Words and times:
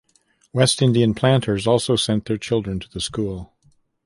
West 0.51 0.81
Indian 0.81 1.13
planters 1.13 1.67
also 1.67 1.95
sent 1.95 2.25
their 2.25 2.39
children 2.39 2.79
to 2.79 2.89
the 2.89 2.99
school. 2.99 3.53